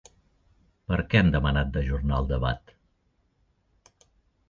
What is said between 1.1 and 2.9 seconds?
què han demanat d'ajornar el debat?